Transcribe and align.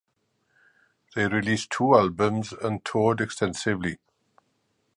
They 1.13 1.27
released 1.27 1.69
two 1.69 1.93
albums 1.93 2.53
and 2.53 2.83
toured 2.83 3.21
extensively. 3.21 3.99